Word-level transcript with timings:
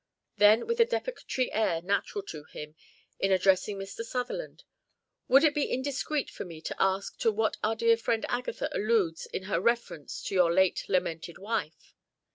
Then 0.37 0.65
with 0.65 0.79
a 0.79 0.85
deprecatory 0.85 1.51
air 1.53 1.79
natural 1.79 2.23
to 2.23 2.45
him 2.45 2.73
in 3.19 3.31
addressing 3.31 3.77
Mr. 3.77 4.01
Sutherland, 4.03 4.63
"Would 5.27 5.43
it 5.43 5.53
be 5.53 5.71
indiscreet 5.71 6.31
for 6.31 6.43
me 6.43 6.59
to 6.59 6.75
ask 6.81 7.19
to 7.19 7.31
what 7.31 7.57
our 7.63 7.75
dear 7.75 7.97
friend 7.97 8.25
Agatha 8.27 8.67
alludes 8.73 9.27
in 9.27 9.43
her 9.43 9.61
reference 9.61 10.23
to 10.23 10.33
your 10.33 10.51
late 10.51 10.89
lamented 10.89 11.37
wife?" 11.37 11.93